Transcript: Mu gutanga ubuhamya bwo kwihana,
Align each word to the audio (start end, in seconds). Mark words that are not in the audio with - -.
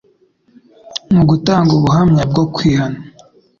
Mu 1.13 1.21
gutanga 1.29 1.71
ubuhamya 1.77 2.21
bwo 2.29 2.43
kwihana, 2.53 2.99